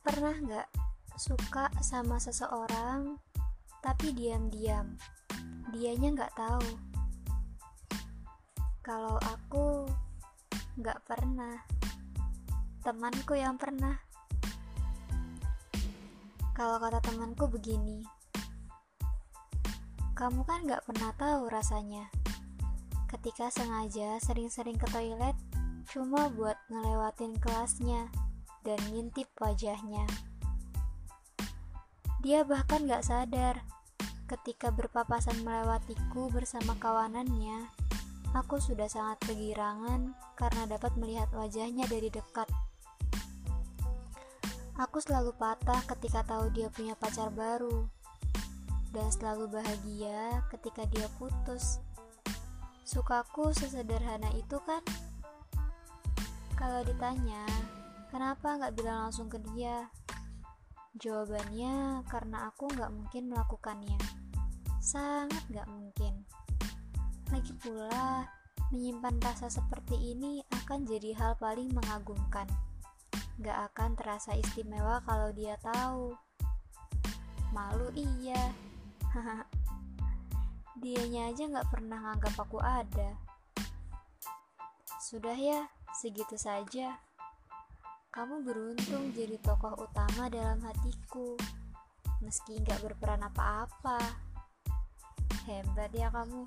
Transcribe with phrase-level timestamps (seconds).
[0.00, 0.68] Pernah nggak
[1.20, 3.20] suka sama seseorang
[3.80, 4.96] tapi diam-diam,
[5.72, 6.68] dianya nggak tahu.
[8.80, 9.88] Kalau aku
[10.80, 11.60] nggak pernah,
[12.84, 13.96] temanku yang pernah.
[16.56, 18.04] Kalau kata temanku begini,
[20.20, 22.12] kamu kan nggak pernah tahu rasanya
[23.08, 25.34] ketika sengaja sering-sering ke toilet
[25.88, 28.06] cuma buat ngelewatin kelasnya
[28.66, 30.04] dan ngintip wajahnya.
[32.20, 33.64] Dia bahkan gak sadar
[34.28, 37.66] ketika berpapasan melewatiku bersama kawanannya.
[38.30, 42.46] Aku sudah sangat kegirangan karena dapat melihat wajahnya dari dekat.
[44.78, 47.90] Aku selalu patah ketika tahu dia punya pacar baru,
[48.94, 51.82] dan selalu bahagia ketika dia putus.
[52.86, 54.82] Sukaku sesederhana itu kan?
[56.58, 57.46] Kalau ditanya,
[58.10, 59.86] kenapa nggak bilang langsung ke dia?
[60.98, 63.98] Jawabannya karena aku nggak mungkin melakukannya.
[64.82, 66.26] Sangat nggak mungkin.
[67.30, 68.26] Lagi pula,
[68.74, 72.50] menyimpan rasa seperti ini akan jadi hal paling mengagumkan.
[73.40, 76.12] Gak akan terasa istimewa kalau dia tahu.
[77.54, 78.50] Malu iya.
[80.82, 83.16] Dianya aja gak pernah nganggap aku ada.
[85.00, 87.09] Sudah ya, segitu saja.
[88.20, 91.40] Kamu beruntung jadi tokoh utama dalam hatiku,
[92.20, 93.96] meski nggak berperan apa-apa.
[95.48, 96.44] Hebat ya kamu.